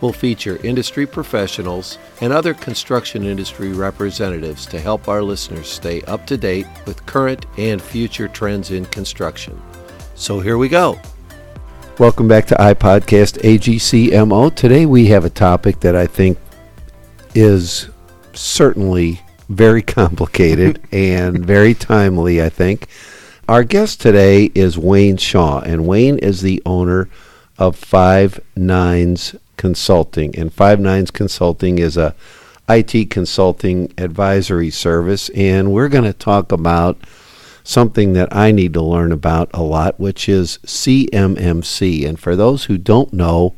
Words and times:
will 0.00 0.12
feature 0.12 0.58
industry 0.62 1.06
professionals 1.06 1.98
and 2.20 2.32
other 2.32 2.54
construction 2.54 3.24
industry 3.24 3.72
representatives 3.72 4.66
to 4.66 4.80
help 4.80 5.08
our 5.08 5.22
listeners 5.22 5.68
stay 5.68 6.02
up 6.02 6.26
to 6.26 6.36
date 6.36 6.66
with 6.86 7.04
current 7.06 7.46
and 7.56 7.80
future 7.80 8.28
trends 8.28 8.70
in 8.70 8.84
construction. 8.86 9.60
So 10.14 10.40
here 10.40 10.58
we 10.58 10.68
go. 10.68 10.98
Welcome 11.98 12.28
back 12.28 12.46
to 12.48 12.54
iPodcast 12.56 13.40
AGCMO. 13.40 14.54
Today 14.54 14.84
we 14.84 15.06
have 15.06 15.24
a 15.24 15.30
topic 15.30 15.80
that 15.80 15.96
I 15.96 16.06
think 16.06 16.38
is 17.34 17.88
certainly 18.34 19.22
very 19.48 19.82
complicated 20.00 20.82
and 20.92 21.44
very 21.44 21.74
timely, 21.74 22.42
I 22.42 22.50
think. 22.50 22.88
Our 23.48 23.62
guest 23.62 24.00
today 24.00 24.50
is 24.54 24.76
Wayne 24.76 25.16
Shaw, 25.16 25.60
and 25.60 25.86
Wayne 25.86 26.18
is 26.18 26.42
the 26.42 26.60
owner 26.66 27.08
of 27.58 27.76
Five 27.76 28.40
Nines 28.56 29.36
Consulting. 29.56 30.36
And 30.38 30.52
Five 30.52 30.80
Nines 30.80 31.10
Consulting 31.10 31.78
is 31.78 31.96
a 31.96 32.14
IT 32.68 33.10
consulting 33.10 33.92
advisory 33.96 34.70
service, 34.70 35.28
and 35.30 35.72
we're 35.72 35.88
going 35.88 36.04
to 36.04 36.12
talk 36.12 36.50
about 36.50 36.98
something 37.62 38.12
that 38.12 38.34
I 38.34 38.52
need 38.52 38.72
to 38.74 38.82
learn 38.82 39.12
about 39.12 39.50
a 39.54 39.62
lot, 39.62 39.98
which 39.98 40.28
is 40.28 40.58
CMMC. 40.66 42.06
And 42.06 42.18
for 42.18 42.36
those 42.36 42.64
who 42.64 42.78
don't 42.78 43.12
know 43.12 43.54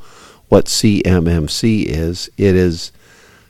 what 0.49 0.67
CMMC 0.67 1.85
is, 1.85 2.31
it 2.37 2.55
is 2.55 2.93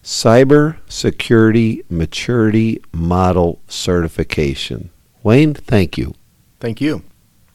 Cyber 0.02 0.77
Security 0.88 1.84
Maturity 1.88 2.83
Model 2.92 3.60
Certification. 3.68 4.90
Wayne, 5.22 5.55
thank 5.55 5.98
you. 5.98 6.14
Thank 6.60 6.80
you. 6.80 7.02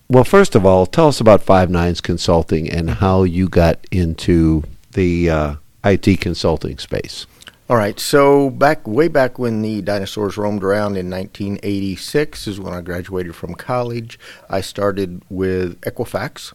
Well, 0.09 0.23
first 0.23 0.55
of 0.55 0.65
all, 0.65 0.85
tell 0.85 1.07
us 1.07 1.19
about 1.19 1.41
Five 1.41 1.69
Nines 1.69 2.01
Consulting 2.01 2.69
and 2.69 2.89
how 2.89 3.23
you 3.23 3.49
got 3.49 3.79
into 3.91 4.63
the 4.93 5.29
uh, 5.29 5.55
IT 5.83 6.21
consulting 6.21 6.77
space. 6.77 7.25
All 7.69 7.77
right. 7.77 7.99
So 7.99 8.49
back 8.49 8.85
way 8.87 9.07
back 9.07 9.39
when 9.39 9.61
the 9.61 9.81
dinosaurs 9.81 10.37
roamed 10.37 10.63
around 10.63 10.97
in 10.97 11.09
1986 11.09 12.47
is 12.47 12.59
when 12.59 12.73
I 12.73 12.81
graduated 12.81 13.35
from 13.35 13.55
college. 13.55 14.19
I 14.49 14.61
started 14.61 15.21
with 15.29 15.79
Equifax, 15.81 16.53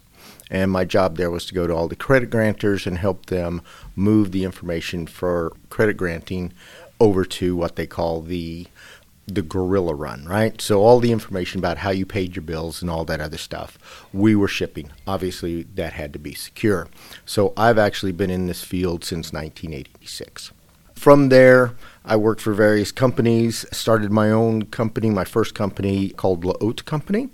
and 0.51 0.71
my 0.71 0.85
job 0.85 1.17
there 1.17 1.31
was 1.31 1.45
to 1.47 1.55
go 1.55 1.65
to 1.65 1.73
all 1.73 1.87
the 1.87 1.95
credit 1.95 2.29
grantors 2.29 2.85
and 2.85 2.99
help 2.99 3.25
them 3.25 3.61
move 3.95 4.31
the 4.31 4.43
information 4.43 5.07
for 5.07 5.51
credit 5.69 5.97
granting 5.97 6.53
over 6.99 7.25
to 7.25 7.55
what 7.55 7.75
they 7.75 7.87
call 7.87 8.21
the 8.21 8.67
the 9.35 9.41
gorilla 9.41 9.93
run, 9.93 10.25
right? 10.25 10.59
So 10.61 10.81
all 10.81 10.99
the 10.99 11.11
information 11.11 11.59
about 11.59 11.77
how 11.77 11.89
you 11.91 12.05
paid 12.05 12.35
your 12.35 12.43
bills 12.43 12.81
and 12.81 12.89
all 12.89 13.05
that 13.05 13.21
other 13.21 13.37
stuff, 13.37 13.77
we 14.13 14.35
were 14.35 14.47
shipping. 14.47 14.91
Obviously, 15.07 15.63
that 15.75 15.93
had 15.93 16.13
to 16.13 16.19
be 16.19 16.33
secure. 16.33 16.87
So 17.25 17.53
I've 17.55 17.77
actually 17.77 18.11
been 18.11 18.29
in 18.29 18.47
this 18.47 18.63
field 18.63 19.03
since 19.03 19.31
1986. 19.33 20.51
From 20.95 21.29
there, 21.29 21.75
I 22.03 22.17
worked 22.17 22.41
for 22.41 22.53
various 22.53 22.91
companies, 22.91 23.65
started 23.71 24.11
my 24.11 24.29
own 24.31 24.63
company, 24.63 25.09
my 25.09 25.23
first 25.23 25.55
company 25.55 26.09
called 26.09 26.43
La 26.43 26.53
Haute 26.59 26.83
Company, 26.83 27.29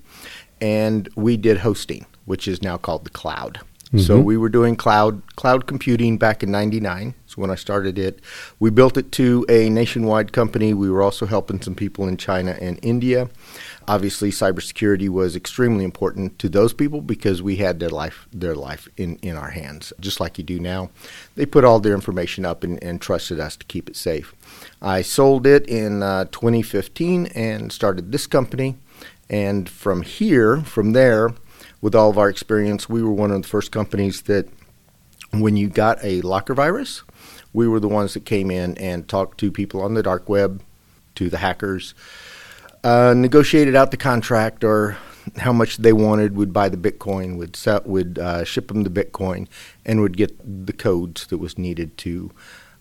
and 0.62 1.10
we 1.16 1.36
did 1.36 1.58
hosting, 1.60 2.06
which 2.26 2.48
is 2.48 2.62
now 2.62 2.78
called 2.78 3.06
the 3.06 3.10
cloud. 3.10 3.62
Mm-hmm. 3.86 4.00
So 4.00 4.20
we 4.20 4.36
were 4.36 4.50
doing 4.50 4.76
cloud 4.76 5.22
cloud 5.36 5.68
computing 5.68 6.18
back 6.18 6.42
in 6.42 6.50
99 6.50 7.14
So 7.28 7.36
when 7.36 7.52
I 7.52 7.56
started 7.56 8.00
it. 8.00 8.20
We 8.60 8.72
built 8.72 8.98
it 8.98 9.12
to 9.14 9.46
a 9.48 9.70
nationwide 9.70 10.34
company. 10.34 10.74
We 10.74 10.90
were 10.90 11.04
also 11.04 11.28
helping 11.28 11.62
some 11.62 11.76
people 11.76 12.08
in 12.08 12.18
China 12.18 12.58
and 12.60 12.80
India. 12.82 13.30
Obviously, 13.88 14.32
cybersecurity 14.32 15.08
was 15.08 15.36
extremely 15.36 15.86
important 15.86 16.40
to 16.40 16.50
those 16.50 16.74
people 16.74 17.02
because 17.02 17.44
we 17.44 17.58
had 17.58 17.80
their 17.80 17.90
life 17.90 18.28
their 18.34 18.56
life 18.56 18.88
in, 18.98 19.18
in 19.18 19.38
our 19.38 19.52
hands, 19.52 19.94
just 20.00 20.20
like 20.20 20.40
you 20.40 20.44
do 20.44 20.60
now. 20.60 20.90
They 21.36 21.46
put 21.46 21.64
all 21.64 21.80
their 21.80 21.94
information 21.94 22.44
up 22.44 22.64
and, 22.64 22.84
and 22.84 23.00
trusted 23.00 23.40
us 23.40 23.56
to 23.58 23.66
keep 23.66 23.88
it 23.88 23.96
safe. 23.96 24.34
I 24.82 25.04
sold 25.04 25.46
it 25.46 25.68
in 25.68 26.02
uh, 26.02 26.26
2015 26.26 27.28
and 27.36 27.72
started 27.72 28.12
this 28.12 28.26
company. 28.26 28.78
And 29.30 29.68
from 29.68 30.04
here, 30.04 30.62
from 30.62 30.94
there, 30.94 31.34
with 31.82 31.96
all 31.96 32.10
of 32.10 32.18
our 32.18 32.30
experience, 32.30 32.90
we 32.90 33.04
were 33.04 33.12
one 33.12 33.32
of 33.32 33.42
the 33.42 33.48
first 33.48 33.72
companies 33.72 34.24
that 34.24 34.48
when 35.32 35.58
you 35.58 35.70
got 35.70 35.98
a 36.04 36.22
locker 36.22 36.54
virus, 36.54 37.04
we 37.54 37.68
were 37.68 37.80
the 37.80 37.88
ones 37.88 38.14
that 38.14 38.26
came 38.26 38.52
in 38.52 38.78
and 38.78 39.08
talked 39.08 39.38
to 39.40 39.52
people 39.52 39.82
on 39.82 39.94
the 39.94 40.04
dark 40.04 40.28
web, 40.30 40.62
to 41.16 41.30
the 41.30 41.38
hackers, 41.38 41.94
uh, 42.84 43.14
negotiated 43.16 43.76
out 43.76 43.92
the 43.92 43.98
contract 43.98 44.64
or 44.64 44.98
how 45.38 45.52
much 45.52 45.78
they 45.78 45.94
wanted, 45.94 46.36
would 46.36 46.54
buy 46.54 46.70
the 46.70 46.78
Bitcoin, 46.78 47.38
would 47.38 47.56
set, 47.56 47.88
would 47.88 48.20
uh, 48.20 48.44
ship 48.44 48.68
them 48.68 48.84
the 48.84 48.90
Bitcoin, 48.90 49.48
and 49.86 50.02
would 50.02 50.18
get 50.18 50.38
the 50.66 50.74
codes 50.74 51.28
that 51.28 51.40
was 51.40 51.58
needed 51.58 51.98
to 51.98 52.32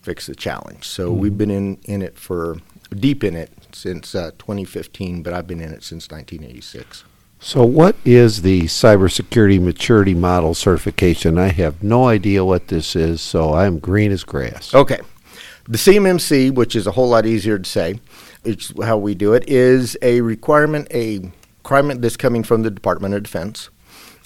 fix 0.01 0.27
the 0.27 0.35
challenge. 0.35 0.87
So 0.87 1.09
mm-hmm. 1.09 1.21
we've 1.21 1.37
been 1.37 1.49
in, 1.49 1.77
in 1.85 2.01
it 2.01 2.19
for 2.19 2.57
deep 2.93 3.23
in 3.23 3.35
it 3.35 3.51
since 3.71 4.13
uh, 4.13 4.31
2015, 4.37 5.23
but 5.23 5.33
I've 5.33 5.47
been 5.47 5.61
in 5.61 5.71
it 5.71 5.83
since 5.83 6.09
1986. 6.09 7.03
So, 7.45 7.63
what 7.63 7.95
is 8.03 8.41
the 8.41 8.63
cybersecurity 8.63 9.61
maturity 9.61 10.15
model 10.15 10.55
certification? 10.55 11.37
I 11.37 11.49
have 11.49 11.83
no 11.83 12.07
idea 12.07 12.43
what 12.43 12.69
this 12.69 12.95
is, 12.95 13.21
so 13.21 13.53
I'm 13.53 13.77
green 13.77 14.11
as 14.11 14.23
grass. 14.23 14.73
Okay. 14.73 14.99
The 15.65 15.77
CMMC, 15.77 16.55
which 16.55 16.75
is 16.75 16.87
a 16.87 16.91
whole 16.93 17.07
lot 17.07 17.27
easier 17.27 17.59
to 17.59 17.69
say, 17.69 17.99
it's 18.43 18.73
how 18.83 18.97
we 18.97 19.13
do 19.13 19.33
it, 19.33 19.47
is 19.47 19.95
a 20.01 20.21
requirement, 20.21 20.87
a 20.89 21.31
requirement 21.59 22.01
that's 22.01 22.17
coming 22.17 22.41
from 22.41 22.63
the 22.63 22.71
Department 22.71 23.13
of 23.13 23.21
Defense. 23.21 23.69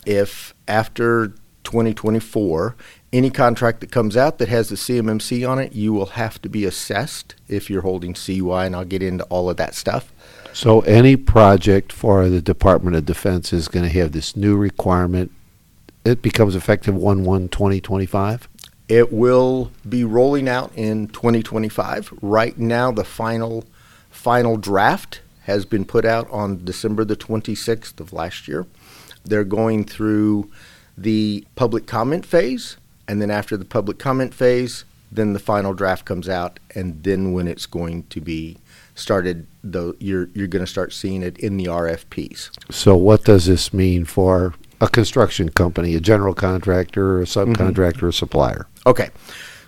If 0.05 0.53
after 0.69 1.33
2024, 1.65 2.77
any 3.11 3.29
contract 3.29 3.81
that 3.81 3.91
comes 3.91 4.15
out 4.15 4.37
that 4.37 4.47
has 4.47 4.69
the 4.69 4.77
CMMC 4.77 5.47
on 5.47 5.59
it, 5.59 5.73
you 5.73 5.91
will 5.91 6.05
have 6.05 6.41
to 6.41 6.47
be 6.47 6.63
assessed 6.63 7.35
if 7.49 7.69
you're 7.69 7.81
holding 7.81 8.13
CUI, 8.13 8.67
and 8.67 8.77
I'll 8.77 8.85
get 8.85 9.03
into 9.03 9.25
all 9.25 9.49
of 9.49 9.57
that 9.57 9.75
stuff. 9.75 10.13
So 10.59 10.81
any 10.81 11.15
project 11.15 11.93
for 11.93 12.27
the 12.27 12.41
Department 12.41 12.97
of 12.97 13.05
Defense 13.05 13.53
is 13.53 13.69
going 13.69 13.85
to 13.85 13.97
have 13.97 14.11
this 14.11 14.35
new 14.35 14.57
requirement. 14.57 15.31
It 16.03 16.21
becomes 16.21 16.53
effective 16.53 16.93
1 16.93 17.23
1 17.23 17.47
2025? 17.47 18.49
It 18.89 19.13
will 19.13 19.71
be 19.87 20.03
rolling 20.03 20.49
out 20.49 20.73
in 20.75 21.07
2025. 21.07 22.13
Right 22.21 22.57
now, 22.57 22.91
the 22.91 23.05
final 23.05 23.63
final 24.09 24.57
draft 24.57 25.21
has 25.43 25.63
been 25.63 25.85
put 25.85 26.03
out 26.03 26.29
on 26.29 26.65
December 26.65 27.05
the 27.05 27.15
26th 27.15 28.01
of 28.01 28.11
last 28.11 28.49
year. 28.49 28.67
They're 29.23 29.45
going 29.45 29.85
through 29.85 30.51
the 30.97 31.45
public 31.55 31.87
comment 31.87 32.25
phase, 32.25 32.75
and 33.07 33.21
then 33.21 33.31
after 33.31 33.55
the 33.55 33.63
public 33.63 33.97
comment 33.97 34.33
phase, 34.33 34.83
then 35.09 35.31
the 35.31 35.39
final 35.39 35.73
draft 35.73 36.03
comes 36.03 36.27
out, 36.27 36.59
and 36.75 37.01
then 37.01 37.31
when 37.31 37.47
it's 37.47 37.65
going 37.65 38.03
to 38.07 38.19
be 38.19 38.57
started 38.99 39.47
though 39.63 39.95
you're 39.99 40.29
you're 40.33 40.47
going 40.47 40.63
to 40.63 40.71
start 40.71 40.93
seeing 40.93 41.23
it 41.23 41.37
in 41.37 41.57
the 41.57 41.65
RFPs. 41.65 42.51
So 42.71 42.95
what 42.95 43.23
does 43.23 43.45
this 43.45 43.73
mean 43.73 44.05
for 44.05 44.53
a 44.81 44.87
construction 44.87 45.49
company, 45.49 45.95
a 45.95 45.99
general 45.99 46.33
contractor, 46.33 47.21
a 47.21 47.25
subcontractor, 47.25 47.93
mm-hmm. 47.93 48.07
a 48.07 48.13
supplier? 48.13 48.67
Okay. 48.85 49.09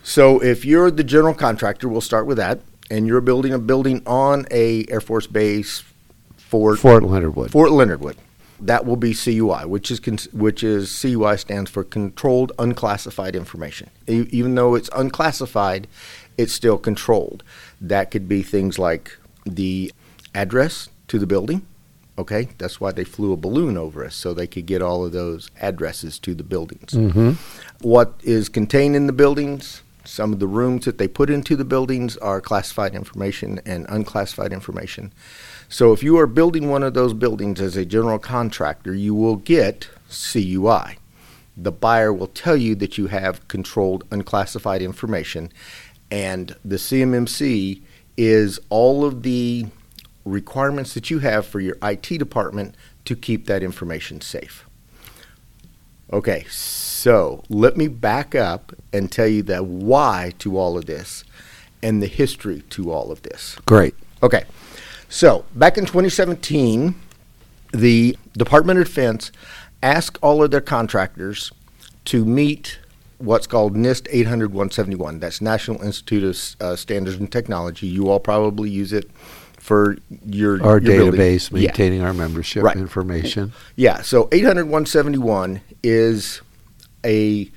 So 0.03 0.41
if 0.41 0.65
you're 0.65 0.89
the 0.89 1.03
general 1.03 1.33
contractor, 1.33 1.87
we'll 1.87 2.01
start 2.01 2.25
with 2.25 2.37
that, 2.37 2.59
and 2.89 3.05
you're 3.05 3.21
building 3.21 3.53
a 3.53 3.59
building 3.59 4.01
on 4.05 4.45
a 4.51 4.85
Air 4.89 5.01
Force 5.01 5.27
base, 5.27 5.83
Fort 6.37 6.79
Fort 6.79 7.03
Leonard 7.03 7.35
Wood. 7.35 7.51
Fort 7.51 7.71
Leonard 7.71 8.01
Wood. 8.01 8.17
That 8.59 8.85
will 8.85 8.95
be 8.95 9.15
CUI, 9.15 9.65
which 9.65 9.89
is 9.89 9.99
con- 9.99 10.19
which 10.33 10.63
is 10.63 11.01
CUI 11.01 11.37
stands 11.37 11.71
for 11.71 11.83
Controlled 11.83 12.51
Unclassified 12.59 13.35
Information. 13.35 13.89
E- 14.07 14.27
even 14.29 14.53
though 14.53 14.75
it's 14.75 14.89
unclassified, 14.95 15.87
it's 16.37 16.53
still 16.53 16.77
controlled. 16.77 17.43
That 17.79 18.11
could 18.11 18.27
be 18.27 18.43
things 18.43 18.77
like 18.77 19.17
the 19.45 19.91
address 20.33 20.89
to 21.07 21.19
the 21.19 21.27
building. 21.27 21.65
Okay, 22.17 22.49
that's 22.57 22.79
why 22.79 22.91
they 22.91 23.03
flew 23.03 23.33
a 23.33 23.37
balloon 23.37 23.77
over 23.77 24.05
us 24.05 24.15
so 24.15 24.33
they 24.33 24.45
could 24.45 24.65
get 24.65 24.81
all 24.81 25.05
of 25.05 25.11
those 25.11 25.49
addresses 25.59 26.19
to 26.19 26.35
the 26.35 26.43
buildings. 26.43 26.91
Mm-hmm. 26.91 27.31
What 27.81 28.13
is 28.21 28.49
contained 28.49 28.95
in 28.95 29.07
the 29.07 29.13
buildings, 29.13 29.81
some 30.03 30.33
of 30.33 30.39
the 30.39 30.47
rooms 30.47 30.85
that 30.85 30.97
they 30.97 31.07
put 31.07 31.29
into 31.29 31.55
the 31.55 31.65
buildings 31.65 32.17
are 32.17 32.41
classified 32.41 32.93
information 32.93 33.61
and 33.65 33.85
unclassified 33.89 34.51
information. 34.51 35.13
So 35.69 35.93
if 35.93 36.03
you 36.03 36.17
are 36.19 36.27
building 36.27 36.69
one 36.69 36.83
of 36.83 36.93
those 36.93 37.13
buildings 37.13 37.61
as 37.61 37.77
a 37.77 37.85
general 37.85 38.19
contractor, 38.19 38.93
you 38.93 39.15
will 39.15 39.37
get 39.37 39.87
CUI. 40.09 40.97
The 41.55 41.71
buyer 41.71 42.11
will 42.11 42.27
tell 42.27 42.57
you 42.57 42.75
that 42.75 42.97
you 42.97 43.07
have 43.07 43.47
controlled 43.47 44.03
unclassified 44.11 44.81
information, 44.81 45.51
and 46.11 46.55
the 46.65 46.75
CMMC 46.75 47.81
is 48.17 48.59
all 48.69 49.05
of 49.05 49.23
the 49.23 49.65
requirements 50.25 50.93
that 50.93 51.09
you 51.09 51.19
have 51.19 51.45
for 51.45 51.59
your 51.59 51.77
IT 51.81 52.03
department 52.03 52.75
to 53.05 53.15
keep 53.15 53.47
that 53.47 53.63
information 53.63 54.21
safe. 54.21 54.65
Okay, 56.13 56.45
so 56.49 57.43
let 57.49 57.77
me 57.77 57.87
back 57.87 58.35
up 58.35 58.73
and 58.91 59.11
tell 59.11 59.27
you 59.27 59.41
the 59.41 59.63
why 59.63 60.33
to 60.39 60.57
all 60.57 60.77
of 60.77 60.85
this 60.85 61.23
and 61.81 62.03
the 62.03 62.07
history 62.07 62.63
to 62.69 62.91
all 62.91 63.11
of 63.11 63.21
this. 63.21 63.57
Great. 63.65 63.95
Okay, 64.21 64.43
so 65.09 65.45
back 65.55 65.77
in 65.77 65.85
2017, 65.85 66.95
the 67.73 68.17
Department 68.33 68.79
of 68.79 68.85
Defense 68.85 69.31
asked 69.81 70.17
all 70.21 70.43
of 70.43 70.51
their 70.51 70.61
contractors 70.61 71.51
to 72.05 72.25
meet 72.25 72.79
what's 73.21 73.47
called 73.47 73.75
NIST 73.75 74.07
800 74.11 74.51
171. 74.53 75.19
That's 75.19 75.41
National 75.41 75.81
Institute 75.81 76.23
of 76.23 76.61
uh, 76.65 76.75
Standards 76.75 77.17
and 77.17 77.31
Technology. 77.31 77.87
You 77.87 78.09
all 78.09 78.19
probably 78.19 78.69
use 78.69 78.93
it 78.93 79.09
for 79.59 79.97
your 80.25 80.61
Our 80.63 80.79
your 80.79 81.11
building. 81.11 81.19
database, 81.21 81.51
Yeah. 81.51 81.67
maintaining 81.67 82.01
our 82.01 82.13
membership 82.13 82.63
Right. 82.63 82.75
information. 82.77 83.53
Yeah, 83.75 84.01
so 84.01 84.27
800 84.31 84.65
171 84.65 85.61
is 85.83 86.41
a 87.05 87.49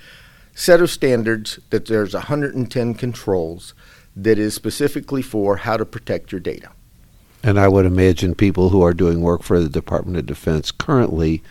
set 0.55 0.81
of 0.81 0.91
standards 0.91 1.59
that 1.71 1.87
there's 1.87 2.15
110 2.15 2.95
controls 2.95 3.75
that 4.17 4.39
is 4.39 4.55
specifically 4.55 5.23
for 5.23 5.57
how 5.59 5.77
to 5.77 5.85
protect 5.85 6.31
your 6.31 6.41
data. 6.41 6.69
And 7.43 7.59
I 7.59 7.69
would 7.69 7.85
imagine 7.85 8.35
people 8.35 8.71
who 8.71 8.83
are 8.83 8.95
doing 8.95 9.21
work 9.21 9.43
for 9.43 9.59
the 9.61 9.69
Department 9.69 10.17
of 10.17 10.27
Defense 10.27 10.71
currently 10.71 11.43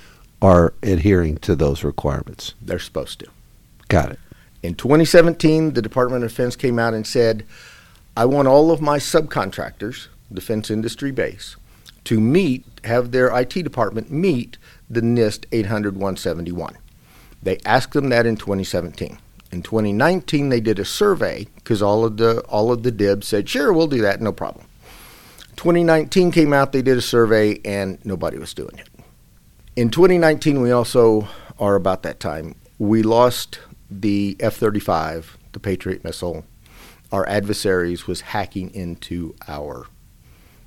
are 0.41 0.73
adhering 0.81 1.37
to 1.37 1.55
those 1.55 1.83
requirements. 1.83 2.53
They're 2.61 2.79
supposed 2.79 3.19
to. 3.19 3.27
Got 3.93 4.13
it. 4.13 4.19
In 4.63 4.73
2017, 4.73 5.73
the 5.73 5.81
Department 5.81 6.23
of 6.23 6.31
Defense 6.31 6.55
came 6.55 6.79
out 6.79 6.95
and 6.95 7.05
said, 7.05 7.45
I 8.17 8.25
want 8.25 8.47
all 8.47 8.71
of 8.71 8.81
my 8.81 8.97
subcontractors, 8.97 10.07
defense 10.33 10.71
industry 10.71 11.11
base, 11.11 11.57
to 12.05 12.19
meet, 12.19 12.65
have 12.85 13.11
their 13.11 13.27
IT 13.39 13.49
department 13.49 14.09
meet 14.09 14.57
the 14.89 15.01
NIST 15.01 15.45
800 15.51 15.93
171. 15.93 16.75
They 17.43 17.59
asked 17.67 17.93
them 17.93 18.09
that 18.09 18.25
in 18.25 18.35
2017. 18.35 19.19
In 19.51 19.61
2019, 19.61 20.49
they 20.49 20.59
did 20.59 20.79
a 20.79 20.85
survey 20.85 21.45
because 21.55 21.83
all 21.83 22.03
of 22.03 22.17
the 22.17 22.39
all 22.49 22.71
of 22.71 22.81
the 22.81 22.91
DIBs 22.91 23.27
said, 23.27 23.47
"Sure, 23.47 23.71
we'll 23.71 23.85
do 23.85 24.01
that, 24.01 24.21
no 24.21 24.31
problem." 24.31 24.65
2019 25.55 26.31
came 26.31 26.51
out, 26.51 26.71
they 26.71 26.81
did 26.81 26.97
a 26.97 27.01
survey, 27.01 27.59
and 27.63 27.99
nobody 28.03 28.39
was 28.39 28.55
doing 28.55 28.75
it. 28.79 28.87
In 29.75 29.91
2019, 29.91 30.61
we 30.61 30.71
also 30.71 31.27
are 31.59 31.75
about 31.75 32.01
that 32.01 32.19
time. 32.19 32.55
We 32.79 33.03
lost 33.03 33.59
the 33.89 34.35
F 34.39 34.55
35, 34.55 35.37
the 35.51 35.59
Patriot 35.59 36.03
missile. 36.03 36.45
Our 37.11 37.27
adversaries 37.27 38.07
was 38.07 38.21
hacking 38.21 38.73
into 38.73 39.35
our 39.47 39.85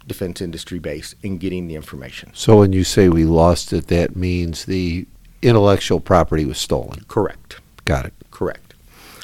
defense 0.06 0.40
industry 0.40 0.78
base 0.78 1.14
and 1.24 1.40
getting 1.40 1.66
the 1.66 1.74
information. 1.74 2.30
So 2.34 2.58
when 2.58 2.72
you 2.72 2.84
say 2.84 3.08
we 3.08 3.24
lost 3.24 3.72
it, 3.72 3.88
that 3.88 4.14
means 4.14 4.64
the 4.64 5.06
intellectual 5.42 6.00
property 6.00 6.44
was 6.44 6.58
stolen. 6.58 7.04
Correct. 7.08 7.60
Got 7.84 8.06
it. 8.06 8.14
Correct. 8.30 8.74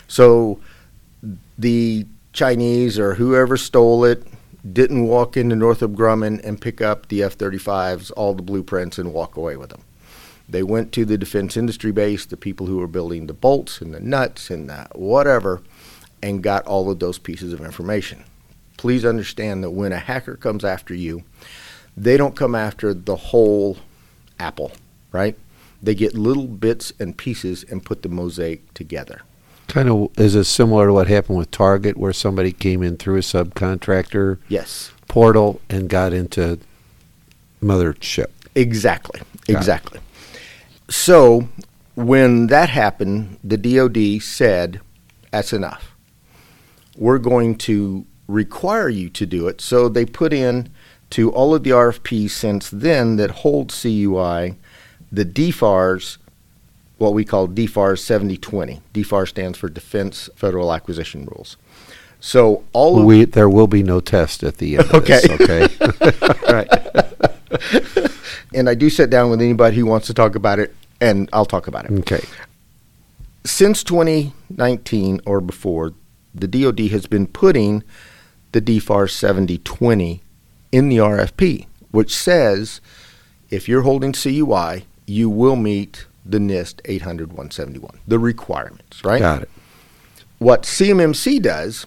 So 0.08 0.60
the 1.56 2.06
Chinese 2.32 2.98
or 2.98 3.14
whoever 3.14 3.56
stole 3.56 4.04
it 4.04 4.26
didn't 4.72 5.06
walk 5.06 5.36
into 5.36 5.56
Northrop 5.56 5.92
Grumman 5.92 6.42
and 6.44 6.60
pick 6.60 6.80
up 6.80 7.08
the 7.08 7.22
F 7.22 7.36
35s, 7.36 8.12
all 8.16 8.34
the 8.34 8.42
blueprints, 8.42 8.98
and 8.98 9.12
walk 9.12 9.36
away 9.36 9.56
with 9.56 9.70
them. 9.70 9.82
They 10.48 10.62
went 10.62 10.92
to 10.92 11.04
the 11.04 11.16
defense 11.18 11.56
industry 11.56 11.92
base, 11.92 12.26
the 12.26 12.36
people 12.36 12.66
who 12.66 12.78
were 12.78 12.86
building 12.86 13.26
the 13.26 13.32
bolts 13.32 13.80
and 13.80 13.94
the 13.94 14.00
nuts 14.00 14.50
and 14.50 14.68
the 14.68 14.86
whatever, 14.94 15.62
and 16.22 16.42
got 16.42 16.66
all 16.66 16.90
of 16.90 16.98
those 16.98 17.18
pieces 17.18 17.52
of 17.52 17.60
information. 17.60 18.24
Please 18.76 19.04
understand 19.04 19.62
that 19.64 19.70
when 19.70 19.92
a 19.92 19.98
hacker 19.98 20.36
comes 20.36 20.64
after 20.64 20.94
you, 20.94 21.22
they 21.96 22.16
don't 22.16 22.36
come 22.36 22.54
after 22.54 22.92
the 22.92 23.16
whole 23.16 23.78
apple, 24.38 24.72
right? 25.12 25.36
They 25.82 25.94
get 25.94 26.14
little 26.14 26.46
bits 26.46 26.92
and 26.98 27.16
pieces 27.16 27.64
and 27.64 27.84
put 27.84 28.02
the 28.02 28.08
mosaic 28.08 28.72
together. 28.74 29.22
Kind 29.68 29.88
of 29.88 30.10
is 30.18 30.34
it 30.34 30.44
similar 30.44 30.86
to 30.88 30.92
what 30.92 31.06
happened 31.08 31.38
with 31.38 31.50
Target, 31.50 31.96
where 31.96 32.12
somebody 32.12 32.52
came 32.52 32.82
in 32.82 32.96
through 32.96 33.16
a 33.16 33.20
subcontractor 33.20 34.38
Yes, 34.48 34.90
portal 35.08 35.60
and 35.70 35.88
got 35.88 36.12
into 36.12 36.58
mothership. 37.62 38.26
exactly, 38.54 39.20
it. 39.48 39.56
exactly. 39.56 40.00
So 40.88 41.49
when 41.94 42.49
that 42.49 42.69
happened, 42.70 43.38
the 43.43 43.56
DoD 43.56 44.23
said, 44.23 44.81
"That's 45.31 45.52
enough. 45.52 45.94
We're 46.96 47.19
going 47.19 47.56
to 47.56 48.05
require 48.26 48.88
you 48.88 49.08
to 49.11 49.26
do 49.26 49.49
it." 49.49 49.61
So 49.61 49.88
they 49.88 50.05
put 50.05 50.32
in 50.32 50.69
to 51.11 51.31
all 51.31 51.55
of 51.55 51.62
the 51.62 51.70
RFPs 51.70 52.31
since 52.31 52.70
then 52.70 53.17
that 53.17 53.31
hold 53.31 53.70
CUI 53.70 54.56
the 55.12 55.25
DFARS, 55.26 56.17
what 56.96 57.12
we 57.12 57.25
call 57.25 57.46
DFARS 57.46 57.99
7020. 57.99 58.81
DFAR 58.94 59.28
stands 59.28 59.58
for 59.58 59.69
Defense 59.69 60.31
Federal 60.35 60.73
Acquisition 60.73 61.26
Rules. 61.26 61.58
So 62.19 62.64
all 62.73 62.99
of 62.99 63.05
We 63.05 63.25
there 63.26 63.50
will 63.50 63.67
be 63.67 63.82
no 63.82 64.00
test 64.00 64.43
at 64.43 64.56
the 64.56 64.78
end. 64.78 64.87
Of 64.87 64.94
Okay. 65.02 65.20
This, 65.20 65.40
okay. 65.40 65.69
right. 68.00 68.08
and 68.54 68.69
I 68.69 68.75
do 68.75 68.90
sit 68.90 69.10
down 69.10 69.31
with 69.31 69.40
anybody 69.40 69.76
who 69.76 69.87
wants 69.87 70.06
to 70.08 70.14
talk 70.14 70.34
about 70.34 70.58
it, 70.58 70.75
and 71.00 71.28
I'll 71.32 71.46
talk 71.46 71.66
about 71.66 71.87
it. 71.87 71.93
okay. 72.00 72.25
Since 73.44 73.82
2019 73.84 75.20
or 75.26 75.40
before, 75.40 75.94
the 76.34 76.46
DoD 76.46 76.81
has 76.90 77.06
been 77.06 77.26
putting 77.26 77.82
the 78.52 78.60
DFAR 78.60 79.10
7020 79.10 80.22
in 80.70 80.88
the 80.88 80.99
RFP, 80.99 81.66
which 81.90 82.14
says 82.14 82.81
if 83.50 83.69
you're 83.69 83.82
holding 83.82 84.12
CUI, 84.12 84.84
you 85.06 85.28
will 85.28 85.56
meet 85.56 86.06
the 86.25 86.38
NIST 86.38 86.81
800 86.84 87.28
171, 87.28 87.99
the 88.06 88.19
requirements, 88.19 89.04
right? 89.04 89.19
Got 89.19 89.43
it. 89.43 89.50
what 90.38 90.62
CMMC 90.62 91.43
does 91.43 91.87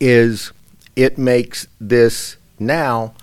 is 0.00 0.52
it 0.96 1.16
makes 1.16 1.68
this 1.80 2.36
now 2.58 3.14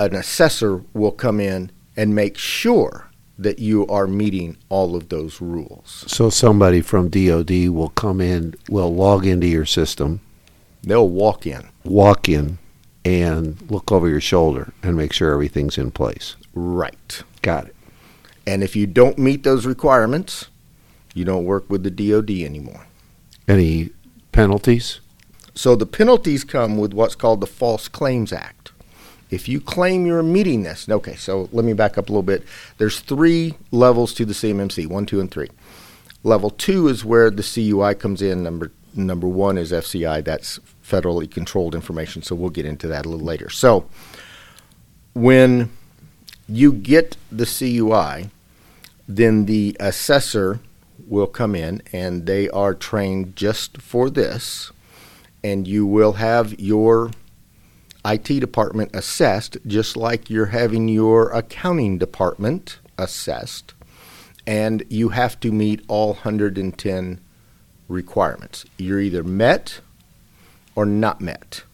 an 0.00 0.14
assessor 0.14 0.82
will 0.94 1.12
come 1.12 1.38
in 1.40 1.70
and 1.96 2.14
make 2.14 2.36
sure 2.38 3.10
that 3.38 3.58
you 3.58 3.86
are 3.86 4.06
meeting 4.06 4.56
all 4.68 4.96
of 4.96 5.08
those 5.10 5.40
rules. 5.40 6.04
So 6.08 6.30
somebody 6.30 6.80
from 6.80 7.08
DoD 7.08 7.68
will 7.68 7.90
come 7.90 8.20
in, 8.20 8.54
will 8.68 8.94
log 8.94 9.26
into 9.26 9.46
your 9.46 9.66
system, 9.66 10.20
They'll 10.82 11.08
walk 11.08 11.46
in. 11.46 11.68
walk 11.84 12.28
in, 12.28 12.58
and 13.04 13.60
look 13.70 13.92
over 13.92 14.08
your 14.08 14.20
shoulder 14.20 14.72
and 14.82 14.96
make 14.96 15.12
sure 15.12 15.32
everything's 15.32 15.76
in 15.78 15.90
place. 15.90 16.36
Right. 16.54 17.22
Got 17.42 17.66
it. 17.66 17.76
And 18.46 18.62
if 18.62 18.74
you 18.74 18.86
don't 18.86 19.18
meet 19.18 19.42
those 19.42 19.66
requirements, 19.66 20.46
you 21.14 21.24
don't 21.24 21.44
work 21.44 21.68
with 21.68 21.82
the 21.82 21.90
DoD 21.90 22.30
anymore. 22.30 22.86
Any 23.46 23.90
penalties? 24.32 25.00
So 25.54 25.76
the 25.76 25.86
penalties 25.86 26.44
come 26.44 26.78
with 26.78 26.94
what's 26.94 27.14
called 27.14 27.40
the 27.40 27.46
False 27.46 27.88
Claims 27.88 28.32
Act. 28.32 28.72
If 29.30 29.48
you 29.48 29.60
claim 29.60 30.06
you're 30.06 30.22
meeting 30.22 30.62
this, 30.62 30.88
okay, 30.88 31.14
so 31.14 31.48
let 31.52 31.64
me 31.64 31.72
back 31.72 31.96
up 31.96 32.08
a 32.08 32.12
little 32.12 32.22
bit. 32.22 32.44
There's 32.78 33.00
three 33.00 33.54
levels 33.70 34.12
to 34.14 34.24
the 34.24 34.32
CMMC 34.32 34.86
one, 34.86 35.06
two, 35.06 35.20
and 35.20 35.30
three. 35.30 35.48
Level 36.22 36.50
two 36.50 36.88
is 36.88 37.04
where 37.04 37.30
the 37.30 37.42
CUI 37.42 37.94
comes 37.94 38.20
in. 38.22 38.42
Number 38.42 38.72
number 38.94 39.28
one 39.28 39.56
is 39.56 39.72
FCI. 39.72 40.24
That's 40.24 40.58
federally 40.84 41.30
controlled 41.30 41.74
information. 41.74 42.22
So 42.22 42.34
we'll 42.34 42.50
get 42.50 42.66
into 42.66 42.88
that 42.88 43.06
a 43.06 43.08
little 43.08 43.24
later. 43.24 43.48
So 43.48 43.86
when 45.14 45.70
you 46.48 46.72
get 46.72 47.16
the 47.30 47.46
CUI, 47.46 48.30
then 49.08 49.46
the 49.46 49.76
assessor 49.78 50.60
will 51.06 51.26
come 51.26 51.54
in 51.54 51.82
and 51.92 52.26
they 52.26 52.48
are 52.50 52.74
trained 52.74 53.36
just 53.36 53.80
for 53.80 54.10
this 54.10 54.70
and 55.42 55.66
you 55.66 55.86
will 55.86 56.14
have 56.14 56.58
your 56.60 57.10
IT 58.04 58.40
department 58.40 58.94
assessed 58.94 59.56
just 59.66 59.96
like 59.96 60.30
you're 60.30 60.46
having 60.46 60.88
your 60.88 61.30
accounting 61.30 61.98
department 61.98 62.78
assessed 62.98 63.74
and 64.46 64.82
you 64.88 65.10
have 65.10 65.38
to 65.40 65.52
meet 65.52 65.84
all 65.88 66.08
110 66.08 67.20
requirements. 67.88 68.64
You're 68.78 69.00
either 69.00 69.22
met 69.22 69.80
or 70.74 70.86
not 70.86 71.20
met. 71.20 71.64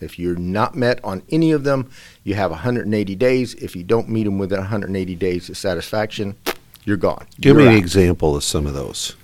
If 0.00 0.18
you're 0.18 0.36
not 0.36 0.74
met 0.74 1.02
on 1.04 1.22
any 1.30 1.52
of 1.52 1.64
them, 1.64 1.90
you 2.24 2.34
have 2.34 2.50
180 2.50 3.14
days. 3.14 3.54
If 3.54 3.76
you 3.76 3.82
don't 3.82 4.08
meet 4.08 4.24
them 4.24 4.38
within 4.38 4.58
180 4.58 5.14
days 5.16 5.48
of 5.48 5.56
satisfaction, 5.56 6.36
you're 6.84 6.96
gone. 6.96 7.26
Give 7.40 7.56
You're 7.56 7.66
me 7.66 7.72
an 7.72 7.78
example 7.78 8.36
of 8.36 8.44
some 8.44 8.66
of 8.66 8.74
those. 8.74 9.16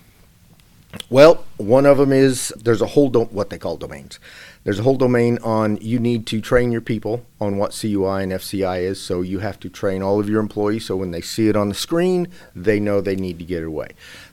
Well, 1.08 1.44
one 1.56 1.86
of 1.86 1.98
them 1.98 2.12
is 2.12 2.52
there's 2.56 2.82
a 2.82 2.86
whole 2.86 3.10
do- 3.10 3.24
what 3.24 3.50
they 3.50 3.58
call 3.58 3.76
domains. 3.76 4.18
There's 4.64 4.80
a 4.80 4.82
whole 4.82 4.96
domain 4.96 5.38
on 5.38 5.78
you 5.80 5.98
need 5.98 6.26
to 6.26 6.40
train 6.40 6.72
your 6.72 6.80
people 6.80 7.24
on 7.40 7.56
what 7.56 7.72
CUI 7.72 8.22
and 8.22 8.32
FCI 8.32 8.82
is. 8.82 9.00
So 9.00 9.22
you 9.22 9.38
have 9.38 9.58
to 9.60 9.68
train 9.68 10.02
all 10.02 10.20
of 10.20 10.28
your 10.28 10.40
employees 10.40 10.86
so 10.86 10.96
when 10.96 11.12
they 11.12 11.20
see 11.20 11.48
it 11.48 11.56
on 11.56 11.68
the 11.68 11.74
screen, 11.74 12.28
they 12.54 12.80
know 12.80 13.00
they 13.00 13.16
need 13.16 13.38
to 13.38 13.44
get 13.44 13.62
away. 13.62 13.90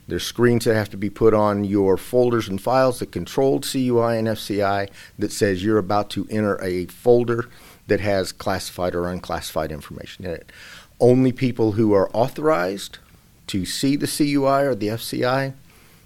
There's 0.08 0.24
screens 0.24 0.64
that 0.64 0.74
have 0.74 0.90
to 0.90 0.96
be 0.96 1.10
put 1.10 1.32
on 1.32 1.64
your 1.64 1.96
folders 1.96 2.48
and 2.48 2.60
files 2.60 2.98
that 2.98 3.12
controlled 3.12 3.64
CUI 3.64 4.18
and 4.18 4.28
FCI 4.28 4.90
that 5.18 5.32
says 5.32 5.64
you're 5.64 5.78
about 5.78 6.10
to 6.10 6.26
enter 6.28 6.62
a 6.62 6.86
folder 6.86 7.48
that 7.86 8.00
has 8.00 8.32
classified 8.32 8.94
or 8.94 9.08
unclassified 9.08 9.72
information 9.72 10.24
in 10.24 10.32
it. 10.32 10.52
Only 11.00 11.32
people 11.32 11.72
who 11.72 11.92
are 11.94 12.10
authorized 12.12 12.98
to 13.46 13.64
see 13.64 13.96
the 13.96 14.06
CUI 14.06 14.64
or 14.64 14.74
the 14.74 14.88
FCI 14.88 15.54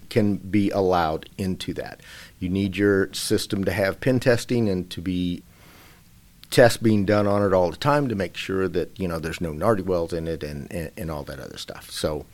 can 0.09 0.37
be 0.37 0.69
allowed 0.69 1.29
into 1.37 1.73
that. 1.75 2.01
You 2.39 2.49
need 2.49 2.77
your 2.77 3.11
system 3.13 3.63
to 3.65 3.71
have 3.71 4.01
pen 4.01 4.19
testing 4.19 4.69
and 4.69 4.89
to 4.91 5.01
be 5.01 5.43
tests 6.49 6.77
being 6.77 7.05
done 7.05 7.25
on 7.25 7.41
it 7.43 7.53
all 7.53 7.71
the 7.71 7.77
time 7.77 8.07
to 8.09 8.15
make 8.15 8.37
sure 8.37 8.67
that 8.67 8.99
you 8.99 9.07
know 9.07 9.19
there's 9.19 9.41
no 9.41 9.51
nardy 9.51 9.83
wells 9.83 10.13
in 10.13 10.27
it 10.27 10.43
and, 10.43 10.71
and, 10.71 10.91
and 10.95 11.09
all 11.09 11.23
that 11.23 11.39
other 11.39 11.57
stuff. 11.57 11.89
So 11.89 12.25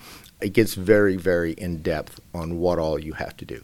it 0.42 0.54
gets 0.54 0.74
very 0.74 1.16
very 1.16 1.54
in 1.54 1.82
depth 1.82 2.20
on 2.34 2.60
what 2.60 2.80
all 2.80 3.00
you 3.00 3.14
have 3.14 3.38
to 3.38 3.46
do. 3.46 3.64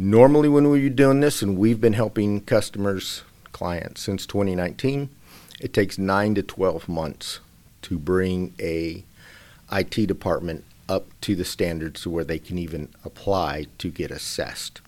Normally, 0.00 0.48
when 0.48 0.68
we're 0.70 0.90
doing 0.90 1.20
this, 1.20 1.42
and 1.42 1.58
we've 1.58 1.80
been 1.80 1.94
helping 1.94 2.42
customers, 2.42 3.24
clients 3.50 4.00
since 4.00 4.26
2019, 4.26 5.08
it 5.60 5.74
takes 5.74 5.98
nine 5.98 6.36
to 6.36 6.42
12 6.42 6.88
months 6.88 7.40
to 7.82 7.98
bring 7.98 8.54
a 8.60 9.02
IT 9.72 10.06
department 10.06 10.64
up 10.88 11.08
to 11.22 11.34
the 11.34 11.44
standards 11.44 12.02
to 12.02 12.10
where 12.10 12.24
they 12.24 12.38
can 12.38 12.58
even 12.58 12.88
apply 13.04 13.66
to 13.78 13.90
get 13.90 14.10
assessed. 14.10 14.80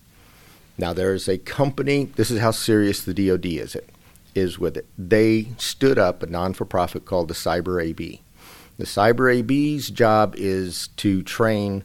Now, 0.78 0.92
there 0.92 1.12
is 1.12 1.28
a 1.28 1.38
company. 1.38 2.06
This 2.16 2.30
is 2.30 2.40
how 2.40 2.52
serious 2.52 3.02
the 3.02 3.12
DoD 3.12 3.46
is. 3.46 3.74
It 3.74 3.90
is 4.34 4.58
with 4.58 4.76
it. 4.76 4.86
They 4.96 5.48
stood 5.58 5.98
up 5.98 6.22
a 6.22 6.26
non-for-profit 6.26 7.04
called 7.04 7.28
the 7.28 7.34
Cyber 7.34 7.84
AB. 7.84 8.22
The 8.78 8.84
Cyber 8.84 9.38
AB's 9.38 9.90
job 9.90 10.34
is 10.38 10.88
to 10.96 11.22
train 11.22 11.84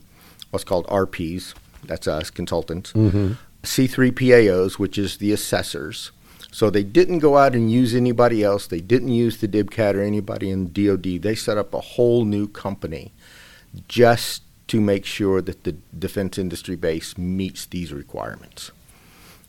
what's 0.52 0.64
called 0.64 0.88
RPs, 0.88 1.54
that's 1.84 2.08
us, 2.08 2.30
consultants. 2.30 2.94
Mm-hmm. 2.94 3.34
C3PAOs, 3.64 4.80
which 4.80 4.98
is 4.98 5.18
the 5.18 5.34
assessors. 5.34 6.12
So 6.52 6.70
they 6.70 6.84
didn't 6.84 7.20
go 7.20 7.36
out 7.36 7.54
and 7.54 7.70
use 7.70 7.94
anybody 7.94 8.44
else. 8.44 8.68
They 8.68 8.80
didn't 8.80 9.10
use 9.10 9.38
the 9.38 9.48
DIBCAC 9.48 9.96
or 9.96 10.02
anybody 10.02 10.50
in 10.50 10.72
DoD. 10.72 11.22
They 11.22 11.36
set 11.36 11.58
up 11.58 11.74
a 11.74 11.82
whole 11.82 12.24
new 12.24 12.48
company 12.48 13.12
just 13.88 14.44
to 14.68 14.82
make 14.82 15.06
sure 15.06 15.42
that 15.42 15.64
the 15.64 15.74
defense 15.98 16.38
industry 16.38 16.76
base 16.76 17.18
meets 17.18 17.66
these 17.66 17.94
requirements. 17.94 18.72